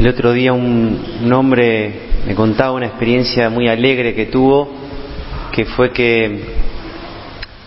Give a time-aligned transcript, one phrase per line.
[0.00, 1.92] El otro día un, hombre
[2.26, 4.66] me contaba una experiencia muy alegre que tuvo,
[5.52, 6.40] que fue que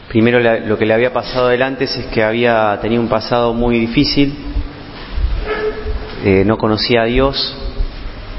[0.08, 4.34] primero lo que le había pasado adelante es que había tenido un pasado muy difícil,
[6.26, 7.56] eh, no conocía a Dios,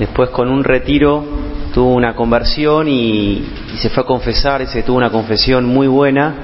[0.00, 1.24] después con un retiro
[1.72, 5.86] tuvo una conversión y, y se fue a confesar, y se tuvo una confesión muy
[5.86, 6.34] buena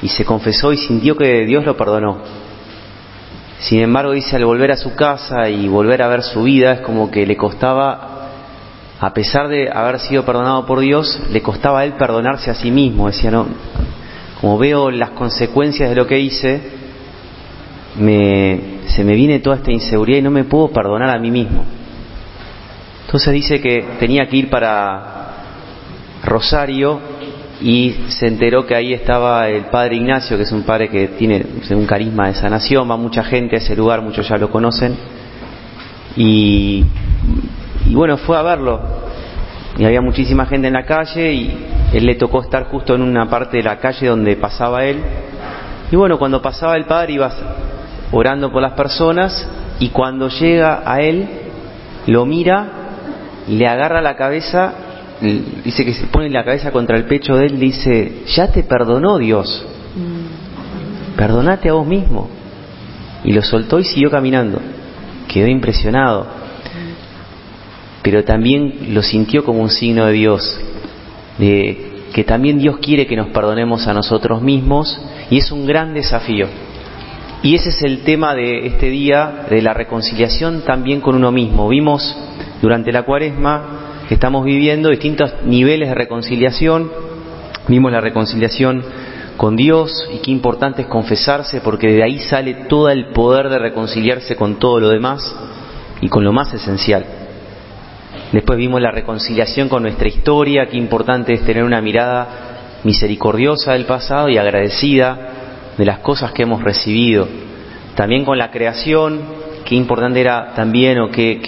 [0.00, 2.39] y se confesó y sintió que Dios lo perdonó
[3.60, 6.80] sin embargo, dice, al volver a su casa y volver a ver su vida, es
[6.80, 8.28] como que le costaba,
[8.98, 12.70] a pesar de haber sido perdonado por Dios, le costaba a él perdonarse a sí
[12.70, 13.08] mismo.
[13.08, 13.46] Decía, no,
[14.40, 16.60] como veo las consecuencias de lo que hice,
[17.98, 21.62] me, se me viene toda esta inseguridad y no me puedo perdonar a mí mismo.
[23.04, 25.34] Entonces dice que tenía que ir para
[26.24, 26.98] Rosario
[27.62, 31.44] y se enteró que ahí estaba el padre Ignacio, que es un padre que tiene
[31.70, 34.96] un carisma de sanación, va mucha gente a ese lugar, muchos ya lo conocen,
[36.16, 36.84] y,
[37.88, 38.80] bueno, fue a verlo,
[39.78, 43.28] y había muchísima gente en la calle, y él le tocó estar justo en una
[43.28, 45.02] parte de la calle donde pasaba él,
[45.90, 47.30] y bueno, cuando pasaba el padre iba
[48.10, 51.28] orando por las personas, y cuando llega a él,
[52.06, 52.66] lo mira,
[53.48, 54.72] le agarra la cabeza
[55.20, 59.18] dice que se pone la cabeza contra el pecho de él, dice, ya te perdonó
[59.18, 59.64] Dios,
[61.16, 62.28] perdonate a vos mismo.
[63.22, 64.60] Y lo soltó y siguió caminando.
[65.28, 66.26] Quedó impresionado.
[68.02, 70.58] Pero también lo sintió como un signo de Dios,
[71.38, 75.92] de que también Dios quiere que nos perdonemos a nosotros mismos y es un gran
[75.92, 76.46] desafío.
[77.42, 81.68] Y ese es el tema de este día, de la reconciliación también con uno mismo.
[81.68, 82.16] Vimos
[82.60, 83.79] durante la cuaresma
[84.14, 86.90] estamos viviendo, distintos niveles de reconciliación.
[87.68, 88.82] Vimos la reconciliación
[89.36, 93.58] con Dios y qué importante es confesarse porque de ahí sale todo el poder de
[93.58, 95.34] reconciliarse con todo lo demás
[96.00, 97.04] y con lo más esencial.
[98.32, 103.86] Después vimos la reconciliación con nuestra historia, qué importante es tener una mirada misericordiosa del
[103.86, 105.18] pasado y agradecida
[105.76, 107.26] de las cosas que hemos recibido.
[107.94, 109.20] También con la creación,
[109.64, 111.40] qué importante era también o qué,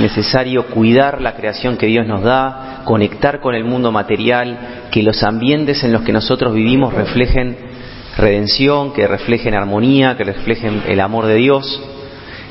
[0.00, 5.22] necesario cuidar la creación que Dios nos da, conectar con el mundo material, que los
[5.22, 7.56] ambientes en los que nosotros vivimos reflejen
[8.16, 11.80] redención, que reflejen armonía, que reflejen el amor de Dios.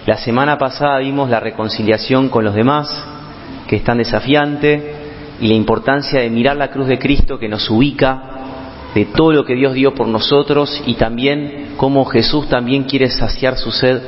[0.06, 3.04] La semana pasada vimos la reconciliación con los demás,
[3.68, 4.96] que es tan desafiante,
[5.40, 8.22] y la importancia de mirar la cruz de Cristo que nos ubica
[8.96, 13.58] de todo lo que Dios dio por nosotros y también cómo Jesús también quiere saciar
[13.58, 14.02] su sed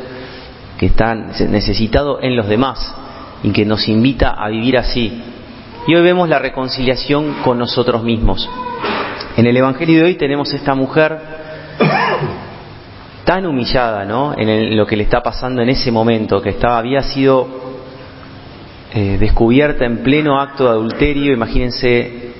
[0.79, 2.95] que está necesitado en los demás
[3.43, 5.21] y que nos invita a vivir así.
[5.87, 8.49] Y hoy vemos la reconciliación con nosotros mismos.
[9.37, 11.17] En el Evangelio de hoy tenemos esta mujer
[13.23, 14.33] tan humillada, ¿no?
[14.35, 17.47] En lo que le está pasando en ese momento, que estaba, había sido
[18.93, 21.31] eh, descubierta en pleno acto de adulterio.
[21.31, 22.33] Imagínense,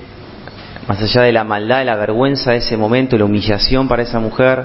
[0.88, 4.18] más allá de la maldad, de la vergüenza de ese momento, la humillación para esa
[4.18, 4.64] mujer,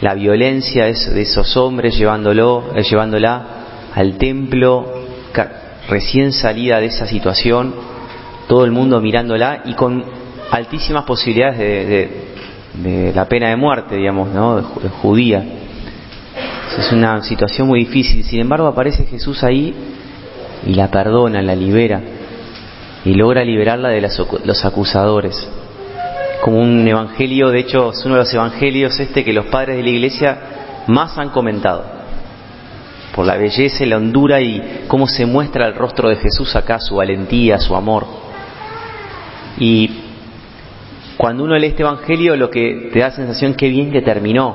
[0.00, 3.42] la violencia de esos hombres llevándolo, eh, llevándola
[3.94, 4.95] al templo,
[5.88, 7.74] recién salida de esa situación,
[8.48, 10.04] todo el mundo mirándola y con
[10.50, 14.56] altísimas posibilidades de, la pena de muerte, digamos, ¿no?
[14.56, 15.42] De, judía.
[16.78, 18.22] Es una situación muy difícil.
[18.24, 19.74] Sin embargo, aparece Jesús ahí
[20.66, 22.00] y la perdona, la libera
[23.04, 25.48] y logra liberarla de los acusadores.
[26.42, 29.82] Como un evangelio, de hecho, es uno de los evangelios este que los padres de
[29.82, 30.38] la iglesia
[30.86, 31.95] más han comentado
[33.14, 36.78] por la belleza y la hondura y cómo se muestra el rostro de Jesús acá,
[36.78, 38.06] su valentía, su amor.
[39.58, 40.02] Y
[41.16, 44.54] cuando uno lee este Evangelio lo que te da la sensación que bien que terminó,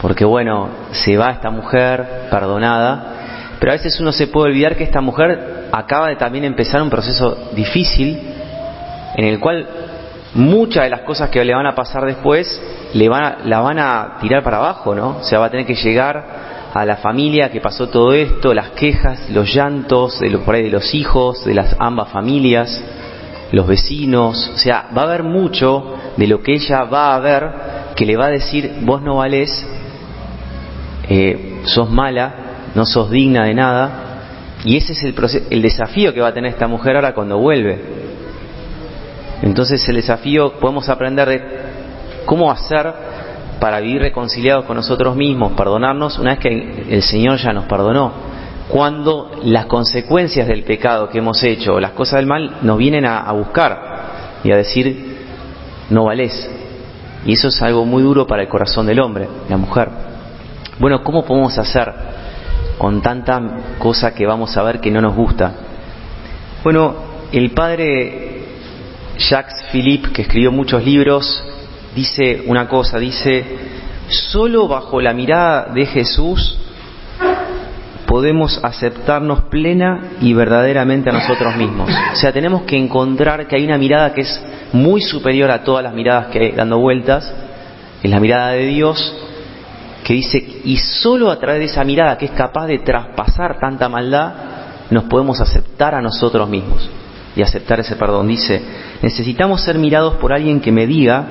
[0.00, 4.84] porque bueno, se va esta mujer perdonada, pero a veces uno se puede olvidar que
[4.84, 8.20] esta mujer acaba de también empezar un proceso difícil
[9.16, 9.66] en el cual
[10.34, 12.60] muchas de las cosas que le van a pasar después
[12.92, 15.18] le van a, la van a tirar para abajo, ¿no?
[15.20, 16.24] O sea, va a tener que llegar
[16.74, 20.64] a la familia que pasó todo esto, las quejas, los llantos de los, por ahí
[20.64, 22.82] de los hijos, de las ambas familias,
[23.52, 27.50] los vecinos, o sea, va a haber mucho de lo que ella va a ver
[27.94, 29.64] que le va a decir, vos no valés,
[31.08, 32.34] eh, sos mala,
[32.74, 33.90] no sos digna de nada,
[34.64, 35.14] y ese es el,
[35.50, 37.80] el desafío que va a tener esta mujer ahora cuando vuelve.
[39.42, 41.42] Entonces el desafío podemos aprender de
[42.24, 42.92] cómo hacer
[43.64, 48.12] para vivir reconciliados con nosotros mismos, perdonarnos una vez que el Señor ya nos perdonó.
[48.68, 53.06] Cuando las consecuencias del pecado que hemos hecho o las cosas del mal nos vienen
[53.06, 55.16] a, buscar y a decir,
[55.88, 56.46] no valés.
[57.24, 59.88] Y eso es algo muy duro para el corazón del hombre, la mujer.
[60.78, 61.90] Bueno, ¿cómo podemos hacer
[62.76, 63.40] con tanta
[63.78, 65.54] cosa que vamos a ver que no nos gusta.
[66.62, 66.96] Bueno,
[67.32, 68.42] el padre
[69.16, 71.42] Jacques Philippe, que escribió muchos libros,
[71.94, 73.44] dice una cosa, dice,
[74.08, 76.58] solo bajo la mirada de Jesús
[78.06, 81.90] podemos aceptarnos plena y verdaderamente a nosotros mismos.
[82.12, 84.40] O sea, tenemos que encontrar que hay una mirada que es
[84.72, 87.32] muy superior a todas las miradas que hay dando vueltas,
[88.02, 89.16] es la mirada de Dios,
[90.04, 93.88] que dice, y solo a través de esa mirada que es capaz de traspasar tanta
[93.88, 94.32] maldad,
[94.90, 96.88] nos podemos aceptar a nosotros mismos
[97.34, 98.28] y aceptar ese perdón.
[98.28, 98.60] Dice,
[99.02, 101.26] necesitamos ser mirados por alguien que me diga,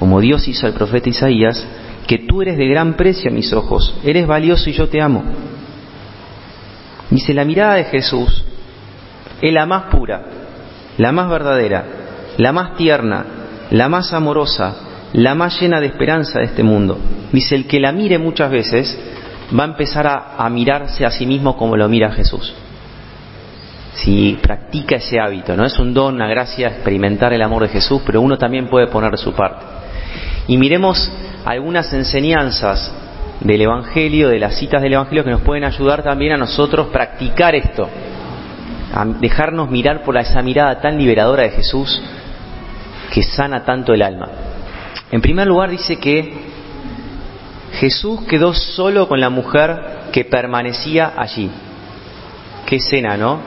[0.00, 1.62] como Dios hizo al profeta Isaías,
[2.06, 5.22] que tú eres de gran precio a mis ojos, eres valioso y yo te amo.
[7.10, 8.42] Dice, la mirada de Jesús
[9.42, 10.22] es la más pura,
[10.96, 11.84] la más verdadera,
[12.38, 13.26] la más tierna,
[13.70, 14.74] la más amorosa,
[15.12, 16.96] la más llena de esperanza de este mundo.
[17.30, 18.98] Dice, el que la mire muchas veces
[19.52, 22.54] va a empezar a, mirarse a sí mismo como lo mira Jesús.
[23.92, 28.00] Si practica ese hábito, no es un don, una gracia experimentar el amor de Jesús,
[28.06, 29.79] pero uno también puede poner su parte.
[30.50, 31.08] Y miremos
[31.44, 32.92] algunas enseñanzas
[33.38, 37.54] del Evangelio, de las citas del Evangelio que nos pueden ayudar también a nosotros practicar
[37.54, 37.88] esto,
[38.92, 42.02] a dejarnos mirar por esa mirada tan liberadora de Jesús
[43.14, 44.28] que sana tanto el alma.
[45.12, 46.34] En primer lugar dice que
[47.74, 49.78] Jesús quedó solo con la mujer
[50.10, 51.48] que permanecía allí.
[52.66, 53.38] Qué escena, ¿no?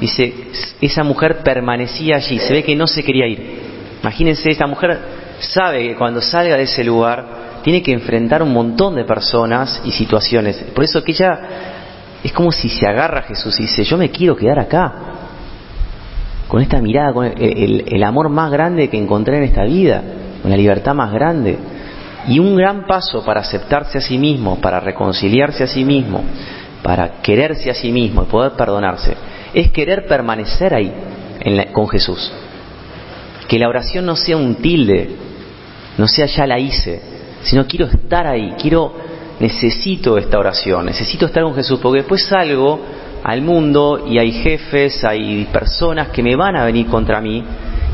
[0.00, 0.48] Dice,
[0.80, 3.60] esa mujer permanecía allí, se ve que no se quería ir.
[4.02, 8.94] Imagínense, esta mujer sabe que cuando salga de ese lugar tiene que enfrentar un montón
[8.94, 10.56] de personas y situaciones.
[10.74, 11.38] Por eso que ella
[12.22, 14.92] es como si se agarra a Jesús y dice, yo me quiero quedar acá,
[16.48, 20.02] con esta mirada, con el, amor más grande que encontré en esta vida,
[20.42, 21.58] con la libertad más grande.
[22.28, 26.22] Y un gran paso para aceptarse a sí mismo, para reconciliarse a sí mismo,
[26.82, 29.16] para quererse a sí mismo y poder perdonarse,
[29.52, 30.92] es querer permanecer ahí
[31.72, 32.32] con Jesús.
[33.48, 35.10] Que la oración no sea un tilde,
[35.98, 37.00] no sea ya la hice,
[37.42, 38.92] sino quiero estar ahí, quiero,
[39.40, 42.80] necesito esta oración, necesito estar con Jesús, porque después salgo
[43.22, 47.42] al mundo y hay jefes, hay personas que me van a venir contra mí,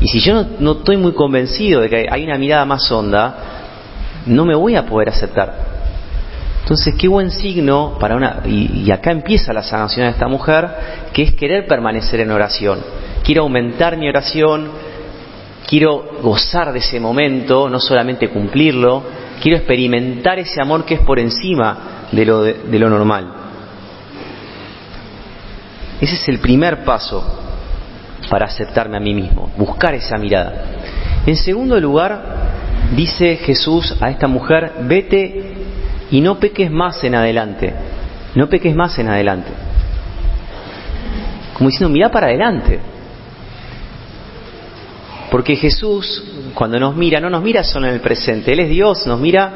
[0.01, 3.35] y si yo no, estoy muy convencido de que hay una mirada más honda,
[4.25, 5.53] no me voy a poder aceptar.
[6.63, 8.41] Entonces, qué buen signo para una.
[8.45, 10.67] Y, y, acá empieza la sanación de esta mujer,
[11.13, 12.79] que es querer permanecer en oración.
[13.23, 14.69] Quiero aumentar mi oración,
[15.71, 19.03] quiero gozar de ese momento, no solamente cumplirlo,
[19.41, 23.27] Quiero experimentar ese amor que es por encima de lo, normal.
[25.99, 27.39] Ese es el primer paso
[28.29, 30.65] para aceptarme a mí mismo, buscar esa mirada.
[31.25, 32.21] En segundo lugar,
[32.95, 35.55] dice Jesús a esta mujer, vete
[36.11, 37.73] y no peques más en adelante,
[38.35, 39.49] no peques más en adelante.
[41.55, 42.79] Como diciendo, mira para adelante.
[45.31, 46.21] Porque Jesús,
[46.53, 49.53] cuando nos mira, no nos mira solo en el presente, Él es Dios, nos mira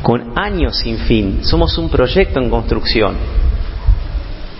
[0.00, 1.40] con años sin fin.
[1.42, 3.16] Somos un proyecto en construcción.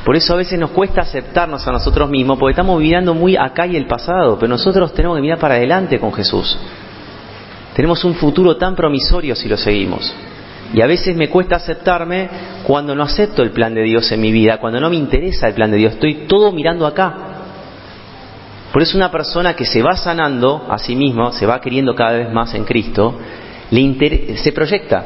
[0.05, 3.69] Por eso a veces nos cuesta aceptarnos a nosotros mismos, porque estamos mirando muy acá
[3.69, 6.59] y el pasado, pero nosotros tenemos que mirar para adelante con Jesús.
[7.77, 10.13] Tenemos un futuro tan promisorio si lo seguimos.
[10.75, 12.29] Y a veces me cuesta aceptarme
[12.65, 15.55] cuando no acepto el plan de Dios en mi vida, cuando no me interesa el
[15.55, 15.93] plan de Dios.
[15.93, 17.32] Estoy todo mirando acá.
[18.73, 22.13] Por eso una persona que se va sanando a sí mismo, se va queriendo cada
[22.13, 23.15] vez más en Cristo,
[23.71, 25.05] le se proyecta,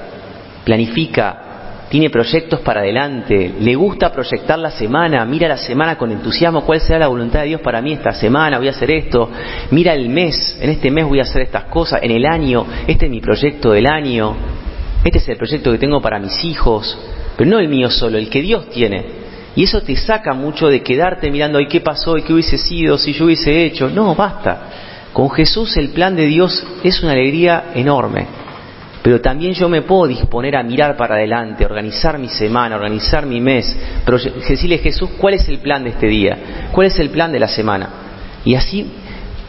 [0.64, 1.46] planifica,
[1.88, 6.80] tiene proyectos para adelante, le gusta proyectar la semana, mira la semana con entusiasmo, cuál
[6.80, 9.30] será la voluntad de Dios para mí esta semana, voy a hacer esto,
[9.70, 13.06] mira el mes, en este mes voy a hacer estas cosas, en el año, este
[13.06, 14.34] es mi proyecto del año,
[15.04, 16.98] este es el proyecto que tengo para mis hijos,
[17.36, 19.25] pero no el mío solo, el que Dios tiene.
[19.56, 22.18] Y eso te saca mucho de quedarte mirando, ay, ¿qué pasó?
[22.18, 22.98] ¿Y qué hubiese sido?
[22.98, 23.88] ¿Si yo hubiese hecho?
[23.88, 24.68] No, basta.
[25.14, 28.26] Con Jesús el plan de Dios es una alegría enorme.
[29.02, 33.40] Pero también yo me puedo disponer a mirar para adelante, organizar mi semana, organizar mi
[33.40, 36.36] mes, pero decirle Jesús, ¿cuál es el plan de este día?
[36.72, 37.88] ¿Cuál es el plan de la semana?
[38.44, 38.90] Y así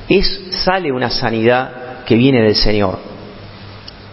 [0.07, 2.99] es, sale una sanidad que viene del Señor.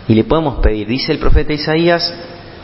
[0.08, 2.12] Y le podemos pedir, dice el profeta Isaías,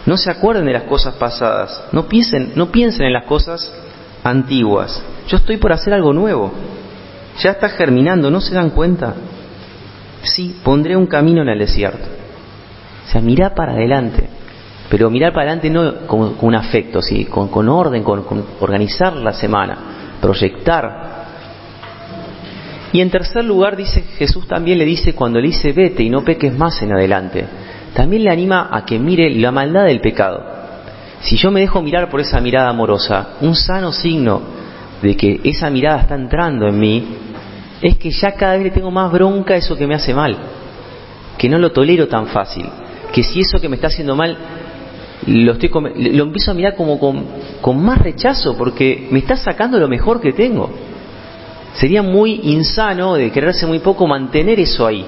[0.07, 1.85] no se acuerden de las cosas pasadas.
[1.93, 3.73] No piensen, no piensen en las cosas
[4.25, 5.03] antiguas.
[5.29, 6.53] Yo estoy por hacer algo nuevo.
[7.39, 9.15] Ya está germinando, ¿no se dan cuenta?
[10.23, 12.07] Sí, pondré un camino en el desierto.
[13.07, 14.29] O sea, mirá para adelante.
[14.89, 17.27] Pero mirar para adelante no con, afecto, ¿sí?
[17.27, 19.79] con, orden, con, con organizar la semana,
[20.21, 21.11] proyectar.
[22.93, 26.25] Y en tercer lugar, dice Jesús también le dice cuando le dice vete y no
[26.25, 27.47] peques más en adelante
[27.95, 30.43] también le anima a que mire la maldad del pecado.
[31.21, 34.41] Si yo me dejo mirar por esa mirada amorosa, un sano signo
[35.03, 37.05] de que esa mirada está entrando en mí,
[37.83, 40.37] es que ya cada vez le tengo más bronca a eso que me hace mal,
[41.39, 42.67] que no lo tolero tan fácil,
[43.13, 44.37] que si eso que me está haciendo mal
[45.27, 47.25] lo, estoy, lo empiezo a mirar como con,
[47.61, 50.71] con más rechazo, porque me está sacando lo mejor que tengo.
[51.75, 55.05] Sería muy insano, de quererse muy poco, mantener eso ahí.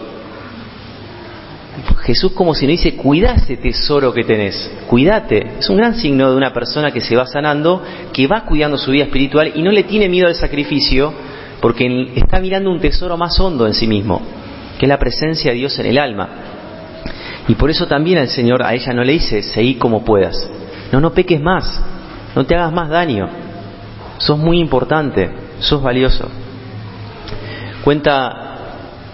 [2.02, 5.58] Jesús como si nos dice, cuida ese tesoro que tenés, cuídate.
[5.58, 8.90] Es un gran signo de una persona que se va sanando, que va cuidando su
[8.90, 11.12] vida espiritual y no le tiene miedo al sacrificio,
[11.60, 14.20] porque está mirando un tesoro más hondo en sí mismo,
[14.78, 16.28] que es la presencia de Dios en el alma.
[17.48, 20.48] Y por eso también al Señor, a ella no le dice, seguí como puedas.
[20.90, 21.80] No, no peques más,
[22.34, 23.28] no te hagas más daño.
[24.18, 26.28] Sos muy importante, sos valioso.
[27.84, 28.41] Cuenta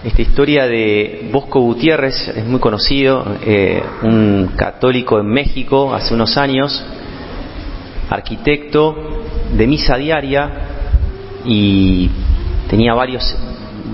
[0.03, 6.37] esta historia de Bosco Gutiérrez, es muy conocido, eh, un católico en México hace unos
[6.37, 6.83] años,
[8.09, 8.95] arquitecto
[9.53, 10.51] de misa diaria
[11.45, 12.09] y
[12.69, 13.35] tenía varios,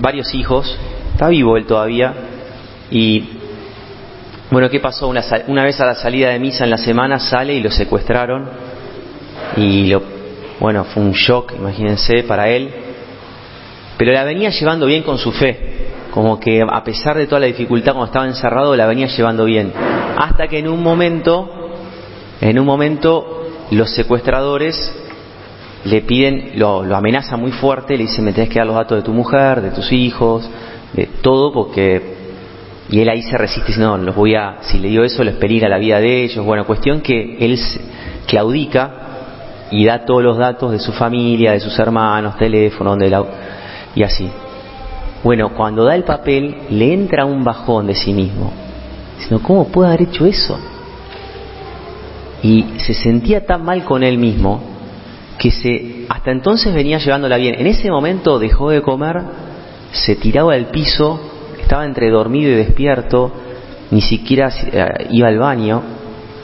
[0.00, 0.78] varios hijos,
[1.12, 2.14] está vivo él todavía,
[2.90, 3.24] y
[4.50, 5.08] bueno, ¿qué pasó?
[5.08, 8.48] Una, una vez a la salida de misa en la semana sale y lo secuestraron.
[9.56, 10.02] Y lo,
[10.60, 12.70] bueno, fue un shock, imagínense, para él,
[13.98, 15.85] pero la venía llevando bien con su fe,
[16.16, 19.70] como que a pesar de toda la dificultad cuando estaba encerrado la venía llevando bien.
[20.16, 21.46] Hasta que en un momento,
[22.40, 24.94] en un momento los secuestradores
[25.84, 29.02] le piden, lo, amenazan muy fuerte, le dicen me tenés que dar los datos de
[29.02, 30.48] tu mujer, de tus hijos,
[30.94, 32.14] de todo, porque
[32.88, 35.34] y él ahí se resiste, dice, no, los voy a, si le dio eso, les
[35.34, 36.42] peligra la vida de ellos.
[36.46, 37.60] Bueno, cuestión que él
[38.26, 38.90] claudica
[39.70, 43.22] y da todos los datos de su familia, de sus hermanos, teléfono, donde la,
[43.94, 44.30] y así.
[45.26, 48.52] Bueno, cuando da el papel, le entra un bajón de sí mismo.
[49.18, 50.56] Diciendo, ¿cómo puede haber hecho eso?
[52.44, 54.60] Y se sentía tan mal con él mismo
[55.36, 57.56] que se, hasta entonces venía llevándola bien.
[57.58, 59.20] En ese momento dejó de comer,
[59.90, 61.18] se tiraba al piso,
[61.60, 63.32] estaba entre dormido y despierto,
[63.90, 65.82] ni siquiera eh, iba al baño,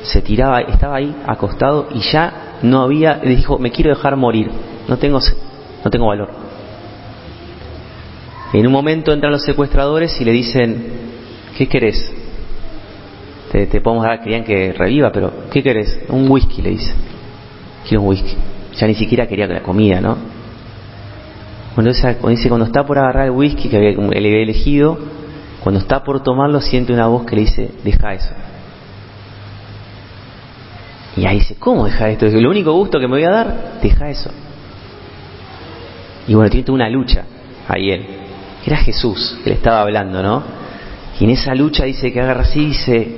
[0.03, 4.51] se tiraba, estaba ahí acostado y ya no había, dijo, me quiero dejar morir,
[4.89, 5.21] no tengo,
[5.85, 6.52] no tengo valor.
[8.53, 10.77] En un momento entran los secuestradores y le dicen,
[11.57, 12.13] ¿qué querés?
[13.51, 16.01] Te, podemos dar, querían que reviva, pero ¿qué querés?
[16.09, 16.93] Un whisky, le dice.
[17.87, 18.35] Quiero un whisky.
[18.75, 20.17] Ya ni siquiera quería la comida, ¿no?
[21.75, 24.99] Bueno, dice, cuando está por agarrar el whisky que había, le había elegido,
[25.63, 28.31] cuando está por tomarlo, siente una voz que le dice, deja eso.
[31.17, 32.27] Y ahí dice, ¿cómo deja esto?
[32.27, 34.31] Dice, lo único gusto que me voy a dar, deja eso.
[36.27, 37.25] Y bueno, tiene una lucha
[37.69, 38.22] ahí él.
[38.65, 40.43] Era Jesús que le estaba hablando, ¿no?
[41.19, 43.17] Y en esa lucha dice que agarra así y dice,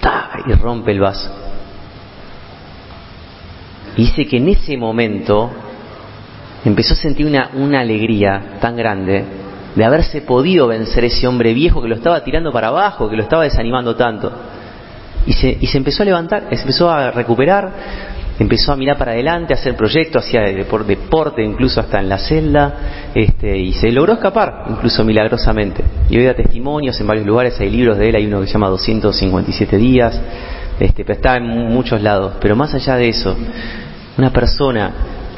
[0.00, 0.30] ¡ta!
[0.46, 1.30] y rompe el vaso.
[3.96, 5.50] Y dice que en ese momento
[6.64, 9.24] empezó a sentir una, una alegría tan grande
[9.74, 13.22] de haberse podido vencer ese hombre viejo que lo estaba tirando para abajo, que lo
[13.22, 14.32] estaba desanimando tanto.
[15.26, 17.70] Y se, y se empezó a levantar, se empezó a recuperar,
[18.40, 23.10] empezó a mirar para adelante, a hacer proyectos, hacía deporte, incluso hasta en la celda,
[23.14, 25.84] este, y se logró escapar, incluso milagrosamente.
[26.08, 28.54] Y hoy da testimonios en varios lugares, hay libros de él, hay uno que se
[28.54, 30.18] llama 257 días,
[30.80, 32.36] este, pero está en muchos lados.
[32.40, 33.36] Pero más allá de eso,
[34.16, 34.90] una persona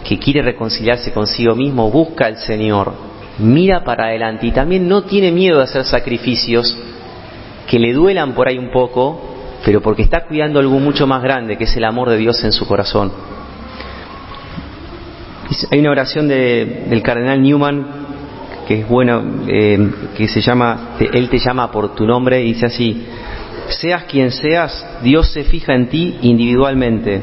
[0.06, 2.92] que quiere reconciliarse consigo mismo, busca al Señor,
[3.38, 6.76] mira para adelante y también no tiene miedo de hacer sacrificios
[7.66, 9.31] que le duelan por ahí un poco,
[9.64, 12.52] pero porque está cuidando algo mucho más grande, que es el amor de Dios en
[12.52, 13.12] su corazón.
[15.70, 17.86] Hay una oración del cardenal Newman
[18.66, 22.66] que es bueno, eh, que se llama, Él te llama por tu nombre y dice
[22.66, 23.04] así,
[23.68, 27.20] seas quien seas, Dios se fija en ti individualmente,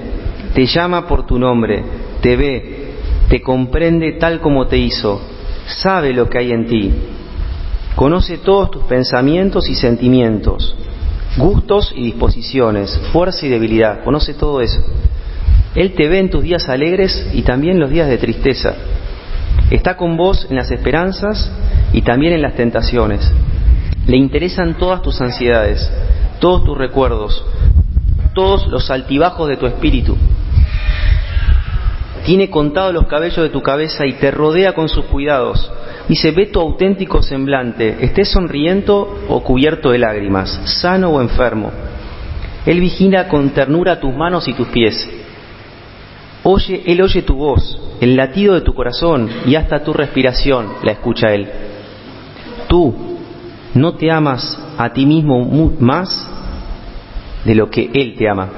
[0.53, 1.81] te llama por tu nombre,
[2.21, 2.91] te ve,
[3.29, 5.21] te comprende tal como te hizo,
[5.65, 6.91] sabe lo que hay en ti,
[7.95, 10.75] conoce todos tus pensamientos y sentimientos
[11.39, 14.81] gustos y disposiciones, fuerza y debilidad, conoce todo eso.
[15.73, 18.75] Él te ve en tus días alegres y también en los días de tristeza.
[19.71, 21.51] Está con vos en las esperanzas
[21.93, 23.31] y también en las tentaciones.
[24.05, 25.89] Le interesan todas tus ansiedades,
[26.39, 27.43] todos tus recuerdos,
[28.33, 30.17] todos los altibajos de tu espíritu.
[32.25, 35.71] Tiene contados los cabellos de tu cabeza y te rodea con sus cuidados.
[36.09, 40.49] Dice, ve tu auténtico semblante, estés sonriendo o cubierto de lágrimas,
[40.81, 41.71] sano o enfermo.
[42.65, 45.07] Él vigila con ternura tus manos y tus pies.
[46.41, 50.93] Oye, Él oye tu voz, el latido de tu corazón y hasta tu respiración la
[50.93, 51.47] escucha Él.
[52.67, 52.95] Tú
[53.75, 55.45] no te amas a ti mismo
[55.79, 56.27] más
[57.45, 58.49] de lo que Él te ama.